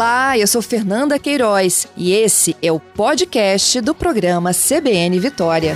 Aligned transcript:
Olá, 0.00 0.38
eu 0.38 0.46
sou 0.46 0.62
Fernanda 0.62 1.18
Queiroz 1.18 1.86
e 1.94 2.14
esse 2.14 2.56
é 2.62 2.72
o 2.72 2.80
podcast 2.80 3.82
do 3.82 3.94
programa 3.94 4.50
CBN 4.50 5.20
Vitória. 5.20 5.74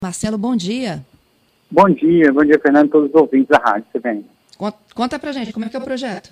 Marcelo, 0.00 0.38
bom 0.38 0.54
dia. 0.54 1.04
Bom 1.68 1.90
dia, 1.90 2.32
bom 2.32 2.44
dia, 2.44 2.60
Fernando, 2.60 2.88
todos 2.88 3.08
os 3.08 3.20
ouvintes 3.20 3.48
da 3.48 3.58
Rádio 3.58 3.86
CBN. 3.92 4.24
Conta, 4.56 4.78
conta 4.94 5.18
pra 5.18 5.32
gente, 5.32 5.52
como 5.52 5.66
é 5.66 5.68
que 5.68 5.74
é 5.74 5.80
o 5.80 5.82
projeto? 5.82 6.30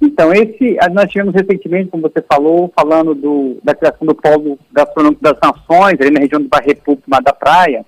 Então, 0.00 0.32
esse, 0.32 0.78
nós 0.92 1.10
tivemos 1.10 1.34
recentemente, 1.34 1.90
como 1.90 2.04
você 2.04 2.22
falou, 2.22 2.72
falando 2.72 3.16
do, 3.16 3.58
da 3.64 3.74
criação 3.74 4.06
do 4.06 4.14
Polo 4.14 4.56
Gastronômico 4.70 5.24
das 5.24 5.38
Nações, 5.42 6.00
ali 6.00 6.12
na 6.12 6.20
região 6.20 6.40
do 6.40 6.48
Bairro 6.48 6.68
República, 6.68 7.02
Mar 7.08 7.20
da 7.20 7.32
Praia, 7.32 7.84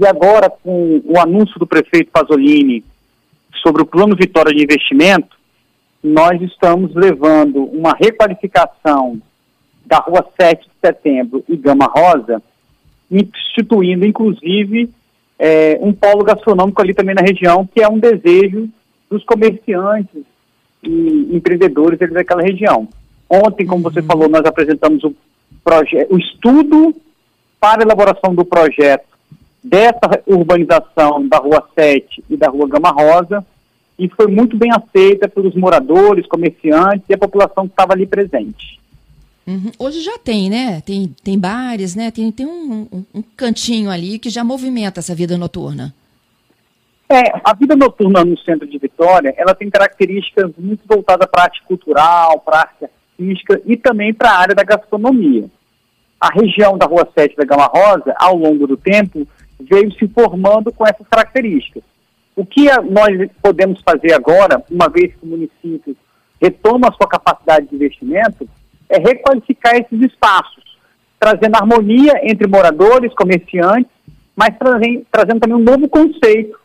e 0.00 0.06
agora 0.06 0.48
com 0.48 1.02
o 1.04 1.18
anúncio 1.18 1.58
do 1.58 1.66
prefeito 1.66 2.12
Pasolini 2.12 2.84
sobre 3.60 3.82
o 3.82 3.86
Plano 3.86 4.14
Vitória 4.14 4.54
de 4.54 4.62
Investimento, 4.62 5.36
nós 6.02 6.40
estamos 6.40 6.94
levando 6.94 7.64
uma 7.64 7.92
requalificação 7.98 9.20
da 9.84 9.98
Rua 9.98 10.24
7 10.40 10.62
de 10.62 10.70
Setembro 10.80 11.44
e 11.48 11.56
Gama 11.56 11.86
Rosa, 11.86 12.40
instituindo, 13.10 14.06
inclusive, 14.06 14.88
é, 15.36 15.76
um 15.80 15.92
polo 15.92 16.22
gastronômico 16.22 16.80
ali 16.80 16.94
também 16.94 17.16
na 17.16 17.22
região, 17.22 17.66
que 17.66 17.82
é 17.82 17.88
um 17.88 17.98
desejo 17.98 18.68
dos 19.10 19.24
comerciantes 19.24 20.22
e 20.80 21.28
empreendedores 21.32 21.98
daquela 21.98 22.42
região. 22.42 22.86
Ontem, 23.28 23.66
como 23.66 23.82
você 23.82 23.98
uhum. 23.98 24.06
falou, 24.06 24.28
nós 24.28 24.44
apresentamos 24.44 25.02
o, 25.02 25.12
o 26.10 26.18
estudo 26.18 26.94
para 27.58 27.82
elaboração 27.82 28.32
do 28.32 28.44
projeto 28.44 29.07
dessa 29.68 30.22
urbanização 30.26 31.26
da 31.28 31.38
Rua 31.38 31.62
7 31.74 32.24
e 32.28 32.36
da 32.36 32.48
Rua 32.48 32.68
Gama 32.68 32.90
Rosa, 32.90 33.44
e 33.98 34.08
foi 34.08 34.28
muito 34.28 34.56
bem 34.56 34.70
aceita 34.70 35.28
pelos 35.28 35.54
moradores, 35.54 36.26
comerciantes 36.26 37.04
e 37.08 37.14
a 37.14 37.18
população 37.18 37.66
que 37.66 37.72
estava 37.72 37.92
ali 37.92 38.06
presente. 38.06 38.78
Uhum. 39.46 39.72
Hoje 39.78 40.00
já 40.02 40.18
tem, 40.18 40.50
né? 40.50 40.80
Tem, 40.82 41.14
tem 41.24 41.38
bares, 41.38 41.96
né? 41.96 42.10
Tem, 42.10 42.30
tem 42.30 42.46
um, 42.46 42.86
um, 42.92 43.04
um 43.14 43.22
cantinho 43.36 43.90
ali 43.90 44.18
que 44.18 44.30
já 44.30 44.44
movimenta 44.44 45.00
essa 45.00 45.14
vida 45.14 45.38
noturna. 45.38 45.94
É, 47.10 47.32
a 47.42 47.54
vida 47.54 47.74
noturna 47.74 48.22
no 48.22 48.36
centro 48.38 48.66
de 48.66 48.76
Vitória, 48.76 49.32
ela 49.38 49.54
tem 49.54 49.70
características 49.70 50.50
muito 50.58 50.82
voltadas 50.86 51.26
para 51.30 51.40
a 51.40 51.44
arte 51.44 51.62
cultural, 51.62 52.38
para 52.40 52.58
a 52.58 52.60
arte 52.60 52.84
artística 52.84 53.60
e 53.64 53.78
também 53.78 54.12
para 54.12 54.30
a 54.30 54.38
área 54.38 54.54
da 54.54 54.62
gastronomia. 54.62 55.46
A 56.20 56.28
região 56.34 56.76
da 56.76 56.84
Rua 56.84 57.08
7 57.16 57.34
da 57.34 57.44
Gama 57.44 57.64
Rosa, 57.64 58.14
ao 58.18 58.36
longo 58.36 58.66
do 58.66 58.76
tempo, 58.76 59.26
veio 59.60 59.92
se 59.92 60.06
formando 60.08 60.72
com 60.72 60.86
essas 60.86 61.06
características. 61.08 61.82
O 62.36 62.46
que 62.46 62.66
nós 62.90 63.30
podemos 63.42 63.80
fazer 63.82 64.12
agora, 64.12 64.62
uma 64.70 64.88
vez 64.88 65.12
que 65.14 65.24
o 65.24 65.26
município 65.26 65.96
retoma 66.40 66.88
a 66.88 66.92
sua 66.92 67.08
capacidade 67.08 67.66
de 67.66 67.74
investimento, 67.74 68.48
é 68.88 68.98
requalificar 68.98 69.74
esses 69.76 70.00
espaços, 70.00 70.62
trazendo 71.18 71.56
harmonia 71.56 72.12
entre 72.22 72.46
moradores, 72.46 73.12
comerciantes, 73.14 73.90
mas 74.36 74.56
trazendo, 74.56 75.04
trazendo 75.10 75.40
também 75.40 75.56
um 75.56 75.64
novo 75.64 75.88
conceito 75.88 76.56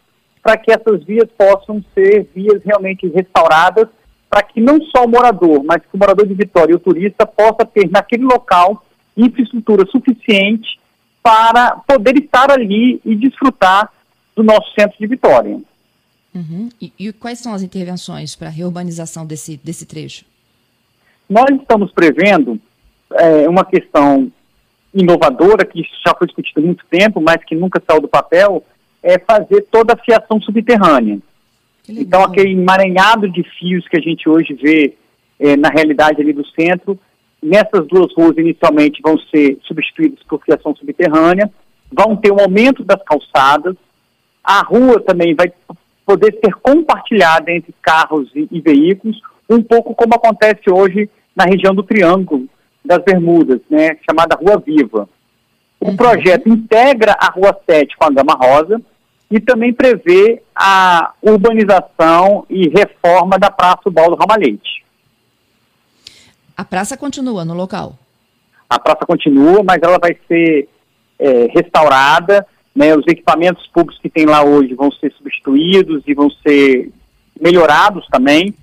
para 0.44 0.58
que 0.58 0.72
essas 0.72 1.04
vias 1.04 1.28
possam 1.36 1.84
ser 1.94 2.30
vias 2.36 2.62
realmente 2.64 3.08
restauradas, 3.08 3.88
para 4.30 4.44
que 4.44 4.62
não 4.62 4.80
só 4.84 5.06
o 5.06 5.10
morador, 5.10 5.64
mas 5.64 5.82
que 5.82 5.96
o 5.96 5.98
morador 5.98 6.28
de 6.28 6.34
Vitória 6.34 6.74
e 6.74 6.76
o 6.76 6.80
turista 6.80 7.26
possa 7.26 7.66
ter 7.66 7.90
naquele 7.90 8.24
local 8.24 8.86
infraestrutura 9.16 9.86
suficiente 9.88 10.80
para 11.24 11.78
poder 11.88 12.18
estar 12.18 12.52
ali 12.52 13.02
e 13.06 13.16
desfrutar 13.16 13.90
do 14.36 14.44
nosso 14.44 14.72
centro 14.78 14.98
de 15.00 15.08
Vitória. 15.08 15.60
Uhum. 16.36 16.70
E, 16.82 16.92
e, 17.00 17.14
quais 17.14 17.40
são 17.40 17.54
as 17.54 17.62
intervenções 17.62 18.36
para 18.36 18.48
a 18.48 18.52
reurbanização 18.52 19.26
desse, 19.26 19.56
desse 19.58 19.86
trecho? 19.86 20.26
Nós 21.30 21.50
estamos 21.52 21.92
prevendo 21.92 22.60
é, 23.14 23.48
uma 23.48 23.64
questão 23.64 24.32
inovadora, 24.94 25.66
que 25.66 25.82
já 26.06 26.14
foi 26.16 26.28
discutida 26.28 26.60
há 26.60 26.64
muito 26.64 26.86
tempo, 26.90 27.22
mas 27.22 27.44
que 27.46 27.56
nunca 27.56 27.82
saiu 27.88 28.02
do 28.02 28.08
papel, 28.08 28.64
é 29.02 29.18
fazer 29.18 29.62
toda 29.72 29.94
a 29.94 29.98
fiação 29.98 30.42
subterrânea. 30.42 31.20
Então, 31.88 32.24
aquele 32.24 32.54
emaranhado 32.54 33.30
de 33.30 33.44
fios 33.44 33.88
que 33.88 33.98
a 33.98 34.02
gente 34.02 34.28
hoje 34.30 34.54
vê 34.54 34.96
é, 35.40 35.58
na 35.58 35.70
realidade 35.70 36.22
ali 36.22 36.32
do 36.32 36.46
centro, 36.48 36.98
nessas 37.44 37.86
duas 37.88 38.14
ruas 38.16 38.38
inicialmente 38.38 39.02
vão 39.04 39.18
ser 39.30 39.58
substituídas 39.64 40.20
por 40.28 40.42
fiação 40.44 40.76
subterrânea, 40.76 41.52
vão 41.92 42.16
ter 42.16 42.32
um 42.32 42.40
aumento 42.40 42.84
das 42.84 43.02
calçadas, 43.04 43.76
a 44.44 44.62
rua 44.62 45.00
também 45.02 45.36
vai 45.36 45.52
poder 46.06 46.38
ser 46.44 46.54
compartilhada 46.56 47.52
entre 47.52 47.74
carros 47.82 48.30
e, 48.36 48.48
e 48.52 48.62
veículos, 48.62 49.22
um 49.50 49.62
pouco 49.62 49.94
como 49.94 50.16
acontece 50.16 50.70
hoje 50.70 51.10
na 51.36 51.46
região 51.46 51.74
do 51.74 51.84
Triângulo 51.84 52.48
das 52.84 53.00
Bermudas, 53.04 53.62
né, 53.70 53.98
chamada 54.10 54.36
Rua 54.36 54.62
Viva. 54.66 55.08
O 55.80 55.90
uhum. 55.90 55.96
projeto 55.96 56.50
integra 56.50 57.16
a 57.20 57.32
Rua 57.32 57.58
7 57.70 57.96
com 57.98 58.06
a 58.06 58.10
Gama 58.10 58.34
Rosa 58.34 58.82
e 59.32 59.40
também 59.40 59.74
prevê 59.74 60.42
a 60.56 61.14
urbanização 61.22 62.46
e 62.50 62.70
reforma 62.70 63.38
da 63.40 63.50
Praça 63.50 63.90
Baldo 63.90 64.16
Ramalhete. 64.16 64.84
A 66.56 66.64
praça 66.64 66.96
continua 66.96 67.44
no 67.44 67.54
local? 67.54 67.98
A 68.70 68.80
praça 68.80 69.06
continua, 69.06 69.64
mas 69.64 69.80
ela 69.82 69.98
vai 70.00 70.18
ser 70.28 70.70
é, 71.20 71.48
restaurada, 71.54 72.46
né, 72.76 72.96
os 72.96 73.06
equipamentos 73.08 73.68
públicos 73.68 74.00
que 74.02 74.10
tem 74.10 74.26
lá 74.26 74.44
hoje 74.44 74.74
vão 74.74 74.92
ser 74.92 75.12
substituídos 75.14 76.04
e 76.08 76.14
vão 76.14 76.30
ser 76.46 76.92
melhorados 77.40 78.06
também, 78.08 78.54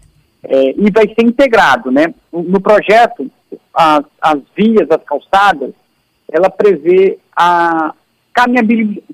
é, 0.43 0.75
e 0.77 0.91
vai 0.91 1.07
ser 1.07 1.23
integrado, 1.25 1.91
né? 1.91 2.15
No 2.33 2.61
projeto, 2.61 3.31
as, 3.75 4.05
as 4.21 4.41
vias, 4.57 4.91
as 4.91 5.03
calçadas, 5.05 5.73
ela 6.31 6.49
prevê 6.49 7.19
a 7.37 7.95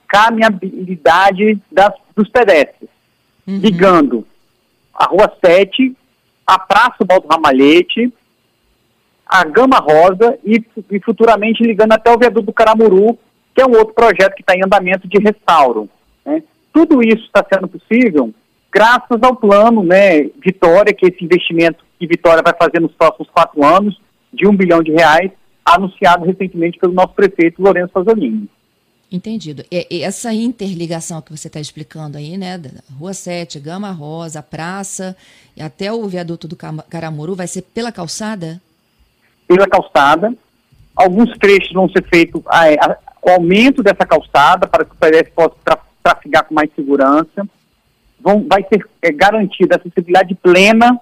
caminhabilidade 0.08 1.60
das, 1.70 1.92
dos 2.14 2.28
pedestres, 2.28 2.88
uhum. 3.46 3.58
ligando 3.58 4.26
a 4.94 5.06
Rua 5.06 5.32
7, 5.44 5.96
a 6.46 6.58
Praça 6.58 7.04
Baldo 7.04 7.26
Ramalhete, 7.28 8.12
a 9.26 9.44
Gama 9.44 9.78
Rosa 9.78 10.38
e, 10.44 10.64
e, 10.90 11.00
futuramente 11.00 11.62
ligando 11.62 11.92
até 11.92 12.12
o 12.12 12.18
viaduto 12.18 12.46
do 12.46 12.52
Caramuru, 12.52 13.18
que 13.54 13.60
é 13.60 13.66
um 13.66 13.76
outro 13.76 13.92
projeto 13.94 14.34
que 14.34 14.42
está 14.42 14.54
em 14.54 14.64
andamento 14.64 15.08
de 15.08 15.18
restauro. 15.18 15.88
Né? 16.24 16.42
Tudo 16.72 17.02
isso 17.02 17.24
está 17.24 17.44
sendo 17.52 17.66
possível 17.66 18.32
graças 18.72 19.18
ao 19.22 19.34
plano 19.34 19.82
né, 19.82 20.24
Vitória, 20.44 20.92
que 20.92 21.06
é 21.06 21.08
esse 21.08 21.24
investimento 21.24 21.84
que 21.98 22.06
Vitória 22.06 22.42
vai 22.44 22.54
fazer 22.54 22.80
nos 22.80 22.92
próximos 22.92 23.28
quatro 23.30 23.64
anos, 23.64 23.98
de 24.32 24.46
um 24.46 24.54
bilhão 24.54 24.82
de 24.82 24.92
reais, 24.92 25.30
anunciado 25.64 26.26
recentemente 26.26 26.78
pelo 26.78 26.92
nosso 26.92 27.14
prefeito 27.14 27.62
Lourenço 27.62 27.92
Pasolini. 27.92 28.48
Entendido. 29.10 29.64
E, 29.70 30.02
essa 30.02 30.32
interligação 30.34 31.22
que 31.22 31.34
você 31.34 31.48
está 31.48 31.58
explicando 31.58 32.18
aí, 32.18 32.36
né, 32.36 32.60
Rua 32.98 33.14
7, 33.14 33.58
Gama 33.60 33.90
Rosa, 33.92 34.42
Praça 34.42 35.16
e 35.56 35.62
até 35.62 35.92
o 35.92 36.06
viaduto 36.06 36.46
do 36.46 36.56
Caramuru, 36.56 37.34
vai 37.34 37.46
ser 37.46 37.62
pela 37.62 37.90
calçada? 37.90 38.60
Pela 39.46 39.66
calçada. 39.66 40.32
Alguns 40.94 41.30
trechos 41.38 41.72
vão 41.72 41.88
ser 41.88 42.02
feitos 42.08 42.42
o 43.22 43.30
aumento 43.30 43.82
dessa 43.82 44.06
calçada 44.06 44.66
para 44.66 44.84
que 44.84 44.92
o 44.92 44.96
pedestre 44.96 45.32
possa 45.34 45.56
trafegar 46.02 46.44
com 46.44 46.54
mais 46.54 46.70
segurança 46.74 47.46
vão, 48.26 48.44
vai 48.48 48.64
ser 48.64 48.84
é, 49.02 49.12
garantida 49.12 49.76
acessibilidade 49.76 50.34
plena 50.34 51.00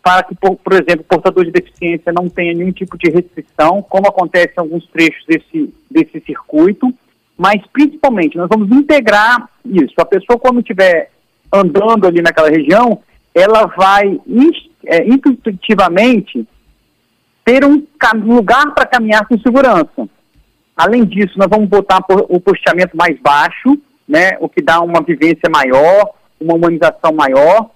para 0.00 0.22
que, 0.22 0.34
por, 0.34 0.56
por 0.56 0.72
exemplo, 0.72 1.04
portador 1.04 1.44
de 1.44 1.50
deficiência 1.50 2.12
não 2.12 2.28
tenha 2.28 2.54
nenhum 2.54 2.72
tipo 2.72 2.96
de 2.96 3.10
restrição, 3.10 3.82
como 3.82 4.08
acontece 4.08 4.52
em 4.56 4.60
alguns 4.60 4.86
trechos 4.88 5.24
desse, 5.26 5.74
desse 5.90 6.20
circuito, 6.24 6.92
mas 7.36 7.60
principalmente 7.72 8.36
nós 8.36 8.48
vamos 8.48 8.70
integrar 8.70 9.48
isso. 9.64 9.94
A 9.98 10.04
pessoa, 10.04 10.38
quando 10.38 10.60
estiver 10.60 11.10
andando 11.52 12.06
ali 12.06 12.20
naquela 12.20 12.48
região, 12.48 13.00
ela 13.34 13.66
vai 13.66 14.20
é, 14.86 15.06
intuitivamente 15.06 16.46
ter 17.44 17.64
um 17.64 17.84
lugar 18.24 18.72
para 18.74 18.86
caminhar 18.86 19.26
com 19.26 19.38
segurança. 19.38 20.08
Além 20.76 21.04
disso, 21.04 21.38
nós 21.38 21.48
vamos 21.48 21.68
botar 21.68 22.00
o 22.08 22.40
posteamento 22.40 22.96
mais 22.96 23.18
baixo, 23.20 23.78
né, 24.08 24.36
o 24.40 24.48
que 24.48 24.62
dá 24.62 24.80
uma 24.80 25.02
vivência 25.02 25.48
maior, 25.50 26.10
uma 26.40 26.54
humanização 26.54 27.12
maior 27.12 27.70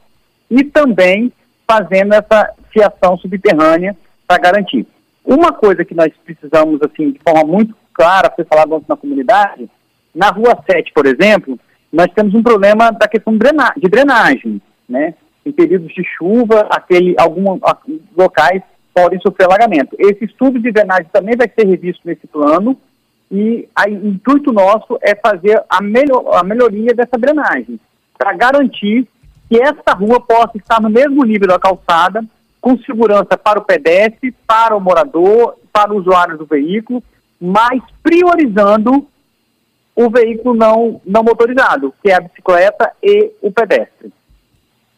e 0.51 0.65
também 0.65 1.33
fazendo 1.69 2.15
essa 2.15 2.53
fiação 2.73 3.17
subterrânea 3.19 3.97
para 4.27 4.41
garantir. 4.41 4.87
Uma 5.25 5.53
coisa 5.53 5.85
que 5.85 5.95
nós 5.95 6.13
precisamos, 6.25 6.81
assim, 6.83 7.11
de 7.11 7.21
forma 7.27 7.45
muito 7.45 7.75
clara, 7.93 8.33
ser 8.35 8.47
falado 8.47 8.73
ontem 8.75 8.87
na 8.89 8.97
comunidade, 8.97 9.69
na 10.15 10.29
Rua 10.29 10.57
7, 10.71 10.93
por 10.93 11.07
exemplo, 11.07 11.59
nós 11.93 12.09
temos 12.15 12.35
um 12.35 12.43
problema 12.43 12.91
da 12.91 13.09
questão 13.09 13.37
de 13.37 13.89
drenagem, 13.89 14.61
né? 14.89 15.15
Em 15.45 15.53
períodos 15.53 15.93
de 15.95 16.05
chuva, 16.17 16.69
aquele, 16.71 17.15
alguns 17.19 17.61
locais 18.17 18.63
podem 18.97 19.21
sofrer 19.21 19.45
alagamento. 19.45 19.95
Esse 19.99 20.25
estudo 20.25 20.59
de 20.59 20.73
drenagem 20.73 21.07
também 21.13 21.37
vai 21.37 21.51
ser 21.55 21.67
revisto 21.67 22.01
nesse 22.07 22.27
plano 22.27 22.79
e 23.31 23.69
o 23.87 24.07
intuito 24.07 24.51
nosso 24.53 24.99
é 25.03 25.15
fazer 25.15 25.63
a, 25.69 25.83
melhor, 25.83 26.35
a 26.35 26.43
melhoria 26.43 26.95
dessa 26.95 27.19
drenagem, 27.19 27.79
para 28.17 28.33
garantir 28.33 29.07
que 29.51 29.61
essa 29.61 29.95
rua 29.95 30.19
possa 30.19 30.57
estar 30.57 30.81
no 30.81 30.89
mesmo 30.89 31.23
nível 31.25 31.49
da 31.49 31.59
calçada, 31.59 32.25
com 32.59 32.79
segurança 32.79 33.37
para 33.37 33.61
o 33.61 33.65
pedestre, 33.65 34.35
para 34.47 34.75
o 34.75 34.81
morador, 34.81 35.57
para 35.71 35.93
o 35.93 35.99
usuário 35.99 36.39
do 36.39 36.47
veículo, 36.47 37.03
mas 37.39 37.83
priorizando 38.03 39.07
o 39.95 40.11
veículo 40.11 40.55
não, 40.55 41.01
não 41.05 41.23
motorizado, 41.23 41.93
que 42.03 42.11
é 42.11 42.15
a 42.15 42.21
bicicleta 42.21 42.91
e 43.03 43.31
o 43.43 43.53
pedestre. 43.53 44.11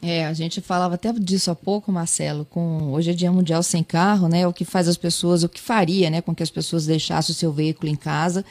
É, 0.01 0.27
a 0.27 0.33
gente 0.33 0.61
falava 0.61 0.95
até 0.95 1.13
disso 1.13 1.51
há 1.51 1.57
pouco, 1.57 1.91
Marcelo, 1.91 2.45
com 2.45 2.93
hoje 2.93 3.11
é 3.11 3.15
Dia 3.15 3.33
Mundial 3.33 3.63
Sem 3.65 3.83
Carro, 3.83 4.29
né? 4.29 4.47
O 4.47 4.53
que 4.53 4.65
faz 4.65 4.87
as 4.87 4.97
pessoas, 4.97 5.43
o 5.43 5.49
que 5.49 5.61
faria, 5.61 6.09
né, 6.09 6.21
com 6.21 6.35
que 6.35 6.43
as 6.43 6.51
pessoas 6.51 6.87
deixassem 6.87 7.33
o 7.33 7.37
seu 7.37 7.53
veículo 7.53 7.91
em 7.91 7.97
casa 7.97 8.45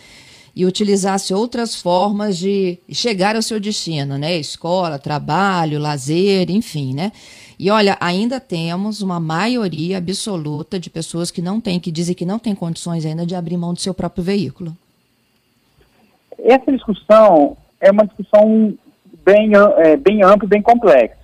e 0.53 0.65
utilizassem 0.65 1.38
outras 1.38 1.75
formas 1.75 2.38
de 2.38 2.79
chegar 2.91 3.35
ao 3.35 3.41
seu 3.41 3.61
destino, 3.61 4.17
né? 4.17 4.35
Escola, 4.38 4.99
trabalho, 4.99 5.79
lazer, 5.79 6.51
enfim, 6.51 6.94
né? 6.94 7.13
E 7.57 7.71
olha, 7.71 7.95
ainda 8.01 8.41
temos 8.41 9.01
uma 9.01 9.19
maioria 9.19 10.00
absoluta 10.00 10.77
de 10.77 10.89
pessoas 10.89 11.31
que 11.31 11.41
não 11.41 11.61
têm, 11.61 11.79
que 11.79 11.91
dizem 11.91 12.13
que 12.13 12.25
não 12.25 12.39
têm 12.39 12.53
condições 12.53 13.05
ainda 13.05 13.25
de 13.25 13.35
abrir 13.35 13.55
mão 13.55 13.73
do 13.73 13.79
seu 13.79 13.93
próprio 13.93 14.23
veículo. 14.23 14.75
Essa 16.39 16.71
discussão 16.71 17.55
é 17.79 17.89
uma 17.89 18.05
discussão 18.05 18.73
bem, 19.23 19.51
é, 19.77 19.95
bem 19.95 20.23
ampla, 20.23 20.47
bem 20.47 20.61
complexa 20.61 21.16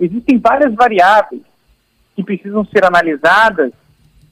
Existem 0.00 0.38
várias 0.38 0.74
variáveis 0.74 1.42
que 2.14 2.22
precisam 2.22 2.64
ser 2.66 2.84
analisadas 2.84 3.72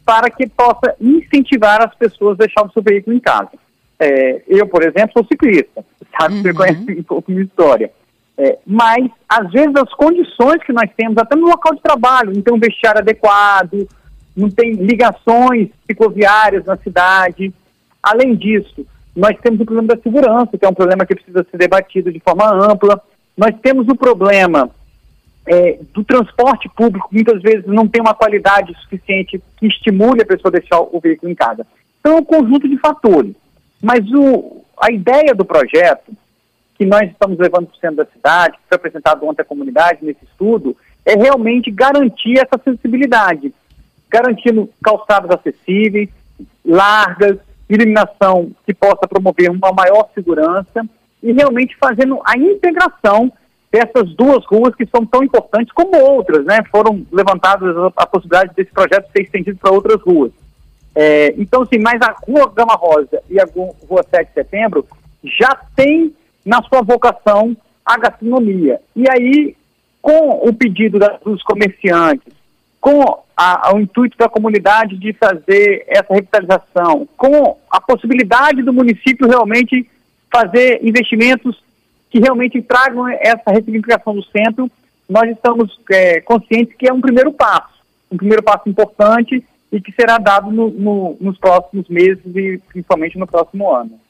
para 0.04 0.30
que 0.30 0.48
possa 0.48 0.94
incentivar 1.00 1.82
as 1.82 1.94
pessoas 1.94 2.34
a 2.34 2.44
deixar 2.44 2.64
o 2.64 2.72
seu 2.72 2.82
veículo 2.82 3.16
em 3.16 3.20
casa. 3.20 3.50
É, 3.98 4.42
eu, 4.46 4.66
por 4.68 4.82
exemplo, 4.82 5.12
sou 5.12 5.26
ciclista, 5.26 5.84
sabe? 6.18 6.34
Uhum. 6.34 6.42
Você 6.42 6.54
conhece 6.54 7.00
um 7.00 7.02
pouco 7.02 7.30
minha 7.30 7.44
história. 7.44 7.90
É, 8.38 8.58
mas, 8.66 9.10
às 9.28 9.50
vezes, 9.50 9.74
as 9.76 9.92
condições 9.94 10.62
que 10.62 10.72
nós 10.72 10.90
temos, 10.96 11.16
até 11.16 11.34
no 11.34 11.46
local 11.46 11.74
de 11.74 11.80
trabalho, 11.80 12.32
não 12.32 12.42
tem 12.42 12.54
um 12.54 12.60
vestiário 12.60 13.00
adequado, 13.00 13.88
não 14.36 14.50
tem 14.50 14.72
ligações 14.74 15.70
cicloviárias 15.86 16.64
na 16.66 16.76
cidade. 16.76 17.52
Além 18.02 18.36
disso, 18.36 18.86
nós 19.16 19.34
temos 19.40 19.60
o 19.60 19.64
problema 19.64 19.88
da 19.88 20.02
segurança, 20.02 20.58
que 20.58 20.64
é 20.64 20.68
um 20.68 20.74
problema 20.74 21.06
que 21.06 21.14
precisa 21.14 21.46
ser 21.50 21.56
debatido 21.56 22.12
de 22.12 22.20
forma 22.20 22.52
ampla. 22.52 23.00
Nós 23.36 23.54
temos 23.62 23.88
o 23.88 23.96
problema 23.96 24.70
é, 25.46 25.78
do 25.94 26.02
transporte 26.02 26.68
público, 26.68 27.08
muitas 27.12 27.40
vezes 27.40 27.64
não 27.66 27.86
tem 27.86 28.02
uma 28.02 28.14
qualidade 28.14 28.74
suficiente 28.82 29.40
que 29.56 29.66
estimule 29.66 30.22
a 30.22 30.26
pessoa 30.26 30.50
a 30.54 30.58
deixar 30.58 30.80
o 30.80 31.00
veículo 31.00 31.30
em 31.30 31.34
casa. 31.34 31.66
Então, 32.00 32.16
é 32.16 32.20
um 32.20 32.24
conjunto 32.24 32.68
de 32.68 32.76
fatores. 32.78 33.34
Mas 33.80 34.00
o, 34.12 34.64
a 34.80 34.90
ideia 34.90 35.34
do 35.34 35.44
projeto, 35.44 36.12
que 36.76 36.84
nós 36.84 37.10
estamos 37.10 37.38
levando 37.38 37.66
para 37.66 37.76
o 37.76 37.80
centro 37.80 37.96
da 37.96 38.06
cidade, 38.06 38.56
que 38.56 38.68
foi 38.68 38.76
apresentado 38.76 39.24
ontem 39.26 39.42
à 39.42 39.44
comunidade 39.44 40.04
nesse 40.04 40.24
estudo, 40.24 40.76
é 41.04 41.14
realmente 41.14 41.70
garantir 41.70 42.38
essa 42.38 42.56
acessibilidade, 42.56 43.54
garantindo 44.10 44.68
calçadas 44.82 45.30
acessíveis, 45.30 46.08
largas, 46.64 47.38
iluminação 47.68 48.50
que 48.64 48.74
possa 48.74 49.06
promover 49.08 49.50
uma 49.50 49.72
maior 49.72 50.08
segurança 50.14 50.84
e 51.22 51.32
realmente 51.32 51.76
fazendo 51.76 52.20
a 52.24 52.36
integração 52.36 53.32
dessas 53.70 54.14
duas 54.14 54.44
ruas 54.46 54.74
que 54.74 54.86
são 54.86 55.04
tão 55.04 55.22
importantes 55.22 55.72
como 55.72 55.96
outras, 55.98 56.44
né? 56.44 56.62
Foram 56.70 57.04
levantadas 57.12 57.76
a, 57.76 57.92
a 57.96 58.06
possibilidade 58.06 58.54
desse 58.54 58.70
projeto 58.70 59.10
ser 59.12 59.22
estendido 59.22 59.58
para 59.58 59.72
outras 59.72 60.00
ruas. 60.00 60.32
É, 60.94 61.34
então, 61.36 61.62
assim, 61.62 61.78
mas 61.78 62.00
a 62.00 62.14
Rua 62.26 62.50
Gama 62.54 62.74
Rosa 62.74 63.22
e 63.28 63.38
a 63.38 63.44
Rua 63.44 64.04
7 64.10 64.28
de 64.28 64.34
Setembro 64.34 64.86
já 65.22 65.54
tem 65.74 66.14
na 66.44 66.62
sua 66.62 66.80
vocação 66.82 67.56
a 67.84 67.98
gastronomia. 67.98 68.80
E 68.94 69.04
aí, 69.10 69.56
com 70.00 70.48
o 70.48 70.54
pedido 70.54 70.98
dos 71.24 71.42
comerciantes, 71.42 72.32
com 72.80 73.02
a, 73.36 73.74
o 73.74 73.80
intuito 73.80 74.16
da 74.16 74.28
comunidade 74.28 74.96
de 74.96 75.12
fazer 75.12 75.84
essa 75.88 76.14
revitalização, 76.14 77.06
com 77.16 77.58
a 77.70 77.80
possibilidade 77.80 78.62
do 78.62 78.72
município 78.72 79.28
realmente 79.28 79.88
fazer 80.32 80.80
investimentos 80.82 81.62
que 82.16 82.20
realmente 82.20 82.62
tragam 82.62 83.06
essa 83.08 83.50
ressignificação 83.50 84.14
do 84.14 84.24
centro, 84.24 84.70
nós 85.06 85.30
estamos 85.30 85.78
é, 85.90 86.18
conscientes 86.22 86.74
que 86.74 86.88
é 86.88 86.92
um 86.92 87.00
primeiro 87.00 87.30
passo, 87.30 87.74
um 88.10 88.16
primeiro 88.16 88.42
passo 88.42 88.66
importante 88.70 89.44
e 89.70 89.80
que 89.82 89.92
será 89.92 90.16
dado 90.16 90.50
no, 90.50 90.70
no, 90.70 91.16
nos 91.20 91.36
próximos 91.36 91.86
meses 91.90 92.24
e 92.34 92.58
principalmente 92.68 93.18
no 93.18 93.26
próximo 93.26 93.70
ano. 93.70 94.00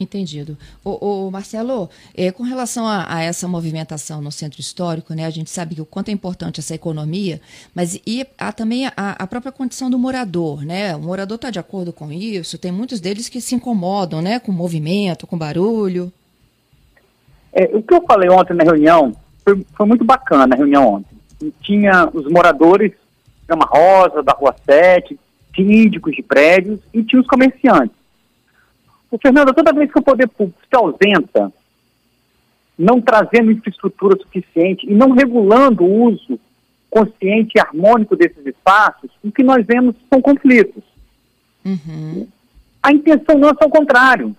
Entendido. 0.00 0.56
O, 0.82 1.26
o 1.26 1.30
Marcelo, 1.30 1.90
é, 2.16 2.32
com 2.32 2.42
relação 2.42 2.86
a, 2.86 3.16
a, 3.16 3.22
essa 3.22 3.46
movimentação 3.46 4.22
no 4.22 4.32
centro 4.32 4.58
histórico, 4.58 5.12
né, 5.12 5.26
a 5.26 5.30
gente 5.30 5.50
sabe 5.50 5.74
que 5.74 5.82
o 5.82 5.86
quanto 5.86 6.08
é 6.08 6.12
importante 6.12 6.58
essa 6.58 6.74
economia, 6.74 7.38
mas 7.74 8.00
e 8.06 8.26
há 8.38 8.50
também 8.50 8.86
a, 8.86 8.92
a 8.96 9.26
própria 9.26 9.52
condição 9.52 9.90
do 9.90 9.98
morador, 9.98 10.64
né? 10.64 10.96
O 10.96 11.00
morador 11.00 11.36
está 11.36 11.50
de 11.50 11.58
acordo 11.58 11.92
com 11.92 12.10
isso, 12.10 12.56
tem 12.56 12.72
muitos 12.72 12.98
deles 12.98 13.28
que 13.28 13.42
se 13.42 13.54
incomodam, 13.54 14.22
né, 14.22 14.40
com 14.40 14.50
movimento, 14.50 15.26
com 15.26 15.36
barulho. 15.36 16.10
É, 17.52 17.64
o 17.76 17.82
que 17.82 17.94
eu 17.94 18.02
falei 18.02 18.30
ontem 18.30 18.54
na 18.54 18.64
reunião 18.64 19.12
foi, 19.44 19.64
foi 19.76 19.86
muito 19.86 20.04
bacana 20.04 20.54
a 20.54 20.58
reunião 20.58 20.86
ontem. 20.86 21.16
E 21.42 21.52
tinha 21.62 22.08
os 22.12 22.30
moradores 22.30 22.92
Gama 23.46 23.66
Rosa, 23.66 24.22
da 24.22 24.32
Rua 24.32 24.54
7, 24.64 25.18
síndicos 25.54 26.14
de 26.14 26.22
prédios 26.22 26.80
e 26.92 27.02
tinha 27.02 27.20
os 27.20 27.26
comerciantes. 27.26 27.96
O 29.10 29.18
Fernando, 29.18 29.52
toda 29.52 29.74
vez 29.74 29.92
que 29.92 29.98
o 29.98 30.02
poder 30.02 30.26
público 30.28 30.58
se 30.66 30.74
ausenta, 30.74 31.52
não 32.78 33.00
trazendo 33.00 33.52
infraestrutura 33.52 34.16
suficiente 34.16 34.90
e 34.90 34.94
não 34.94 35.10
regulando 35.10 35.84
o 35.84 36.04
uso 36.04 36.40
consciente 36.88 37.52
e 37.56 37.60
harmônico 37.60 38.16
desses 38.16 38.44
espaços, 38.46 39.10
o 39.22 39.30
que 39.30 39.42
nós 39.42 39.64
vemos 39.66 39.94
são 40.10 40.20
conflitos. 40.20 40.82
Uhum. 41.64 42.26
A 42.82 42.92
intenção 42.92 43.38
nossa 43.38 43.58
é 43.62 43.66
o 43.66 43.70
contrário. 43.70 44.34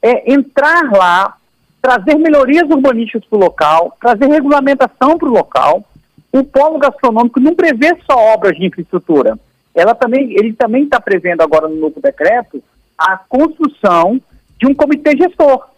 É 0.00 0.32
entrar 0.32 0.90
lá 0.92 1.36
trazer 1.84 2.14
melhorias 2.14 2.62
urbanísticas 2.70 3.28
para 3.28 3.36
o 3.36 3.40
local, 3.42 3.94
trazer 4.00 4.26
regulamentação 4.26 5.18
para 5.18 5.28
o 5.28 5.32
local. 5.32 5.84
O 6.32 6.42
polo 6.42 6.78
gastronômico 6.78 7.38
não 7.38 7.54
prevê 7.54 7.94
só 8.10 8.18
obras 8.32 8.56
de 8.56 8.64
infraestrutura. 8.64 9.38
Ela 9.74 9.94
também, 9.94 10.32
ele 10.32 10.54
também 10.54 10.84
está 10.84 10.98
prevendo 10.98 11.42
agora 11.42 11.68
no 11.68 11.76
novo 11.76 12.00
decreto 12.00 12.64
a 12.96 13.18
construção 13.18 14.18
de 14.58 14.66
um 14.66 14.74
comitê 14.74 15.14
gestor, 15.14 15.68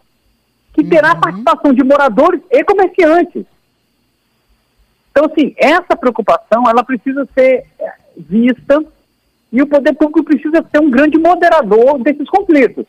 que 0.73 0.83
uhum. 0.83 0.89
terá 0.89 1.11
a 1.11 1.17
participação 1.17 1.73
de 1.73 1.83
moradores 1.83 2.41
e 2.53 2.63
comerciantes. 2.63 3.45
Então, 5.11 5.25
assim, 5.25 5.57
essa 5.57 5.97
preocupação, 5.97 6.71
ela 6.71 6.85
precisa 6.85 7.27
ser 7.35 7.65
é, 7.81 7.93
vista 8.17 8.81
e 9.51 9.61
o 9.61 9.67
poder 9.67 9.95
público 9.95 10.23
precisa 10.23 10.65
ser 10.71 10.81
um 10.81 10.89
grande 10.89 11.19
moderador 11.19 11.99
desses 11.99 12.29
conflitos. 12.29 12.87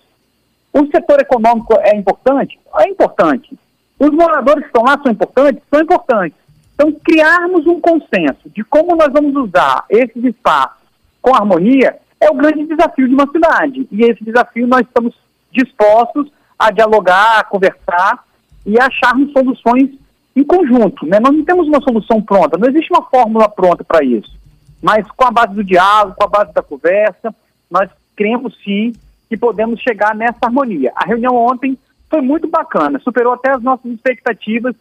O 0.74 0.86
setor 0.88 1.20
econômico 1.22 1.74
é 1.80 1.96
importante? 1.96 2.60
É 2.80 2.90
importante. 2.90 3.58
Os 4.00 4.12
moradores 4.12 4.62
que 4.64 4.68
estão 4.68 4.84
lá 4.84 5.00
são 5.02 5.12
importantes? 5.12 5.64
São 5.70 5.82
importantes. 5.82 6.38
Então, 6.74 6.92
criarmos 7.04 7.66
um 7.66 7.82
consenso 7.82 8.50
de 8.56 8.64
como 8.64 8.96
nós 8.96 9.12
vamos 9.12 9.36
usar 9.36 9.86
esses 9.90 10.24
espaços 10.24 10.78
com 11.22 11.36
harmonia 11.36 11.98
é 12.20 12.30
o 12.30 12.36
grande 12.36 12.66
desafio 12.66 13.08
de 13.08 13.14
uma 13.14 13.30
cidade. 13.32 13.88
E 13.92 14.04
esse 14.04 14.24
desafio 14.24 14.68
nós 14.68 14.82
estamos 14.82 15.16
dispostos 15.52 16.32
a 16.58 16.72
dialogar, 16.72 17.40
a 17.40 17.44
conversar 17.44 18.24
e 18.66 18.80
acharmos 18.80 19.32
soluções 19.32 19.90
em 20.36 20.44
conjunto. 20.44 21.06
Né? 21.06 21.20
Nós 21.20 21.36
não 21.36 21.44
temos 21.44 21.68
uma 21.68 21.82
solução 21.82 22.22
pronta, 22.22 22.58
não 22.58 22.70
existe 22.70 22.92
uma 22.92 23.04
fórmula 23.10 23.50
pronta 23.50 23.84
para 23.84 24.04
isso. 24.04 24.38
Mas 24.82 25.10
com 25.12 25.26
a 25.26 25.32
base 25.32 25.56
do 25.56 25.64
diálogo, 25.64 26.16
com 26.16 26.26
a 26.26 26.30
base 26.30 26.54
da 26.54 26.62
conversa, 26.62 27.34
nós 27.70 27.90
cremos 28.16 28.56
sim 28.64 28.94
que 29.30 29.38
podemos 29.38 29.82
chegar 29.82 30.16
nessa 30.16 30.40
harmonia. 30.44 30.92
A 30.96 31.06
reunião 31.06 31.36
ontem 31.36 31.78
foi 32.10 32.22
muito 32.22 32.48
bacana, 32.48 33.00
superou 33.00 33.34
até 33.34 33.52
as 33.52 33.62
nossas 33.62 33.92
expectativas, 33.92 34.76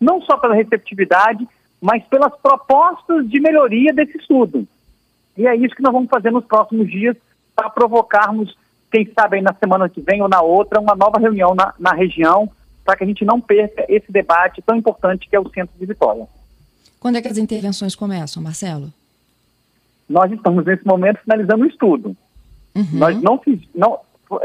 não 0.00 0.20
só 0.20 0.36
pela 0.36 0.54
receptividade, 0.54 1.46
mas 1.80 2.04
pelas 2.04 2.34
propostas 2.40 3.28
de 3.28 3.40
melhoria 3.40 3.92
desse 3.92 4.18
estudo. 4.18 4.66
E 5.36 5.46
é 5.46 5.54
isso 5.54 5.74
que 5.74 5.82
nós 5.82 5.92
vamos 5.92 6.08
fazer 6.08 6.30
nos 6.30 6.44
próximos 6.44 6.90
dias 6.90 7.16
para 7.54 7.70
provocarmos, 7.70 8.56
quem 8.90 9.10
sabe 9.18 9.36
aí 9.36 9.42
na 9.42 9.54
semana 9.54 9.88
que 9.88 10.00
vem 10.00 10.22
ou 10.22 10.28
na 10.28 10.42
outra, 10.42 10.80
uma 10.80 10.94
nova 10.94 11.18
reunião 11.18 11.54
na, 11.54 11.74
na 11.78 11.92
região, 11.92 12.50
para 12.84 12.96
que 12.96 13.04
a 13.04 13.06
gente 13.06 13.24
não 13.24 13.40
perca 13.40 13.84
esse 13.88 14.10
debate 14.12 14.62
tão 14.62 14.76
importante 14.76 15.28
que 15.28 15.34
é 15.34 15.40
o 15.40 15.48
centro 15.50 15.74
de 15.78 15.86
Vitória. 15.86 16.26
Quando 17.00 17.16
é 17.16 17.22
que 17.22 17.28
as 17.28 17.38
intervenções 17.38 17.94
começam, 17.94 18.42
Marcelo? 18.42 18.92
Nós 20.08 20.30
estamos 20.30 20.64
nesse 20.64 20.86
momento 20.86 21.18
finalizando 21.20 21.64
o 21.64 21.68
estudo. 21.68 22.16
Uhum. 22.76 22.98
Nós 22.98 23.22
não, 23.22 23.38
fiz, 23.38 23.58
não 23.74 23.98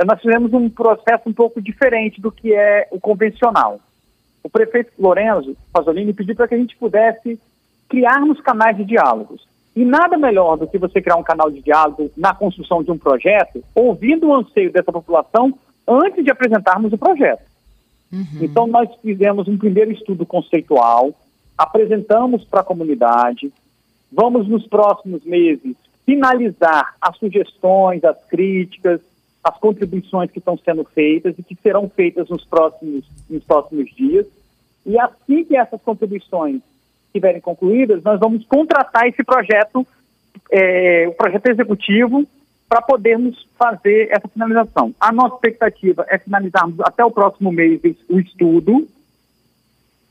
nós 0.06 0.22
fizemos 0.22 0.54
um 0.54 0.70
processo 0.70 1.28
um 1.28 1.34
pouco 1.34 1.62
diferente 1.62 2.22
do 2.22 2.32
que 2.32 2.54
é 2.54 2.88
o 2.92 3.00
convencional. 3.00 3.80
O 4.42 4.50
prefeito 4.50 4.92
Lorenzo 4.98 5.56
Pasolini 5.72 6.14
pediu 6.14 6.36
para 6.36 6.48
que 6.48 6.56
a 6.56 6.58
gente 6.58 6.76
pudesse 6.78 7.38
criarmos 7.90 8.40
canais 8.40 8.78
de 8.78 8.86
diálogos. 8.86 9.46
E 9.76 9.84
nada 9.84 10.18
melhor 10.18 10.58
do 10.58 10.68
que 10.68 10.78
você 10.78 11.02
criar 11.02 11.18
um 11.18 11.24
canal 11.24 11.52
de 11.52 11.62
diálogo 11.62 12.10
na 12.16 12.34
construção 12.34 12.82
de 12.84 12.92
um 12.92 12.98
projeto, 12.98 13.64
ouvindo 13.76 14.28
o 14.28 14.34
anseio 14.34 14.72
dessa 14.72 14.92
população 14.92 15.54
antes 15.88 16.24
de 16.24 16.32
apresentarmos 16.32 16.92
o 16.94 16.98
projeto. 16.98 17.44
Uhum. 18.12 18.26
Então, 18.42 18.68
nós 18.68 18.90
fizemos 19.02 19.48
um 19.48 19.58
primeiro 19.58 19.92
estudo 19.92 20.26
conceitual, 20.26 21.14
apresentamos 21.58 22.44
para 22.44 22.62
a 22.62 22.66
comunidade, 22.66 23.52
vamos 24.12 24.48
nos 24.48 24.68
próximos 24.68 25.24
meses 25.24 25.76
finalizar 26.12 26.96
as 27.00 27.18
sugestões, 27.18 28.03
as 28.03 28.22
críticas, 28.25 29.00
as 29.41 29.58
contribuições 29.58 30.30
que 30.30 30.39
estão 30.39 30.58
sendo 30.58 30.84
feitas 30.84 31.34
e 31.39 31.44
que 31.44 31.56
serão 31.63 31.89
feitas 31.89 32.27
nos 32.27 32.44
próximos, 32.44 33.06
nos 33.30 33.44
próximos 33.46 33.89
dias. 33.96 34.27
E 34.86 35.00
assim 35.00 35.46
que 35.46 35.56
essas 35.56 35.82
contribuições 35.82 36.62
estiverem 37.06 37.39
concluídas, 37.39 38.03
nós 38.03 38.20
vamos 38.20 38.46
contratar 38.46 39.08
esse 39.08 39.24
projeto, 39.24 39.88
é, 40.51 41.08
o 41.08 41.13
projeto 41.13 41.48
executivo, 41.48 42.27
para 42.68 42.82
podermos 42.82 43.48
fazer 43.58 44.10
essa 44.12 44.27
finalização. 44.27 44.94
A 45.00 45.13
nossa 45.13 45.36
expectativa 45.36 46.06
é 46.10 46.18
finalizarmos 46.18 46.80
até 46.82 47.06
o 47.06 47.12
próximo 47.12 47.51
mês 47.51 47.80
o 48.10 48.20
estudo, 48.20 48.86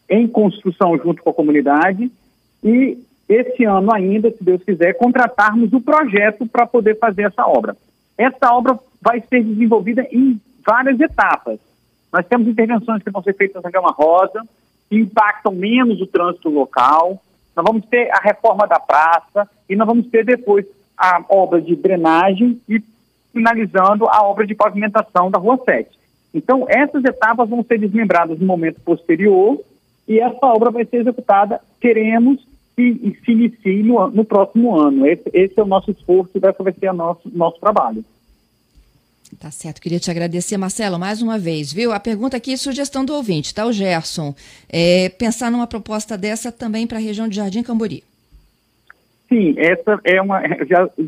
em 0.09 0.27
construção 0.27 0.97
junto 0.97 1.23
com 1.23 1.31
a 1.31 1.35
comunidade, 1.35 2.11
e 2.65 2.99
esse 3.31 3.65
ano 3.65 3.95
ainda, 3.95 4.29
se 4.29 4.43
Deus 4.43 4.61
quiser, 4.65 4.95
contratarmos 4.95 5.73
o 5.73 5.81
projeto 5.81 6.45
para 6.47 6.67
poder 6.67 6.99
fazer 6.99 7.23
essa 7.23 7.47
obra. 7.47 7.77
Essa 8.19 8.53
obra 8.53 8.77
vai 9.01 9.21
ser 9.21 9.45
desenvolvida 9.45 10.05
em 10.11 10.41
várias 10.67 10.99
etapas. 10.99 11.61
Nós 12.13 12.27
temos 12.27 12.49
intervenções 12.49 13.05
que 13.05 13.11
vão 13.11 13.23
ser 13.23 13.35
feitas 13.35 13.63
na 13.63 13.71
Gama 13.71 13.93
Rosa, 13.93 14.43
que 14.89 14.97
impactam 14.97 15.53
menos 15.53 16.01
o 16.01 16.09
trânsito 16.09 16.51
local. 16.51 17.23
Nós 17.55 17.65
vamos 17.65 17.87
ter 17.87 18.11
a 18.11 18.21
reforma 18.21 18.67
da 18.67 18.81
praça 18.81 19.49
e 19.69 19.77
nós 19.77 19.87
vamos 19.87 20.09
ter 20.09 20.25
depois 20.25 20.67
a 20.99 21.25
obra 21.29 21.63
de 21.63 21.77
drenagem 21.77 22.61
e 22.69 22.83
finalizando 23.33 24.09
a 24.09 24.25
obra 24.25 24.45
de 24.45 24.57
pavimentação 24.57 25.31
da 25.31 25.39
Rua 25.39 25.61
7. 25.65 25.89
Então, 26.35 26.67
essas 26.69 27.05
etapas 27.05 27.49
vão 27.49 27.63
ser 27.63 27.79
desmembradas 27.79 28.41
no 28.41 28.47
momento 28.47 28.81
posterior 28.81 29.57
e 30.09 30.19
essa 30.19 30.47
obra 30.47 30.73
vai 30.73 30.85
ser 30.85 30.97
executada, 30.97 31.61
queremos 31.81 32.50
que 32.81 33.19
se 33.25 33.33
inicie 33.33 33.83
no, 33.83 34.11
no 34.11 34.25
próximo 34.25 34.77
ano. 34.77 35.07
Esse, 35.07 35.31
esse, 35.33 35.59
é 35.59 35.63
o 35.63 35.67
nosso 35.67 35.91
esforço 35.91 36.31
e 36.35 36.41
vai 36.41 36.55
ser 36.55 36.91
o 36.91 36.95
nosso, 36.95 37.31
nosso 37.33 37.61
trabalho. 37.61 38.05
Tá 39.39 39.51
certo, 39.51 39.81
queria 39.81 40.01
te 40.01 40.11
agradecer, 40.11 40.57
Marcelo, 40.57 40.99
mais 40.99 41.23
uma 41.23 41.39
vez, 41.39 41.73
viu? 41.73 41.93
A 41.93 42.01
pergunta 42.01 42.37
aqui, 42.37 42.57
sugestão 42.57 43.05
do 43.05 43.15
ouvinte, 43.15 43.55
tá? 43.55 43.65
O 43.65 43.73
Gerson. 43.73 44.35
É, 44.69 45.09
pensar 45.09 45.51
numa 45.51 45.69
proposta 45.69 46.19
dessa 46.19 46.51
também 46.51 46.87
para 46.87 46.99
a 46.99 47.01
região 47.01 47.29
de 47.29 47.37
Jardim 47.37 47.63
Cambori. 47.63 48.03
Sim, 49.29 49.55
essa 49.57 50.01
é 50.05 50.21
uma. 50.21 50.43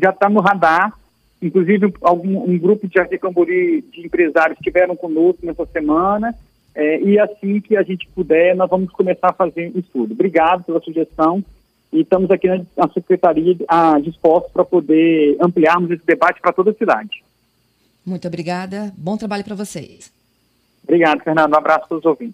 Já 0.01 0.09
está 0.09 0.29
no 0.29 0.39
radar. 0.39 0.93
Inclusive, 1.41 1.93
algum, 2.01 2.49
um 2.49 2.57
grupo 2.57 2.87
de 2.87 2.93
Jardim 2.93 3.17
Cambori 3.17 3.83
de 3.91 4.05
empresários 4.05 4.57
estiveram 4.57 4.95
conosco 4.95 5.45
nessa 5.45 5.65
semana. 5.65 6.33
É, 6.73 7.01
e 7.01 7.19
assim 7.19 7.59
que 7.59 7.75
a 7.75 7.83
gente 7.83 8.07
puder, 8.15 8.55
nós 8.55 8.69
vamos 8.69 8.89
começar 8.91 9.29
a 9.29 9.33
fazer 9.33 9.71
o 9.75 9.79
estudo. 9.79 10.13
Obrigado 10.13 10.63
pela 10.63 10.79
sugestão 10.79 11.43
e 11.93 12.01
estamos 12.01 12.29
aqui 12.31 12.47
na, 12.47 12.57
na 12.75 12.89
Secretaria 12.91 13.55
dispostos 14.01 14.51
para 14.51 14.65
poder 14.65 15.37
ampliarmos 15.39 15.91
esse 15.91 16.05
debate 16.05 16.41
para 16.41 16.51
toda 16.51 16.71
a 16.71 16.73
cidade. 16.73 17.23
Muito 18.05 18.27
obrigada. 18.27 18.91
Bom 18.97 19.15
trabalho 19.15 19.43
para 19.43 19.55
vocês. 19.55 20.11
Obrigado, 20.83 21.23
Fernando. 21.23 21.53
Um 21.53 21.57
abraço 21.57 21.87
para 21.87 21.97
os 21.97 22.05
ouvintes. 22.05 22.31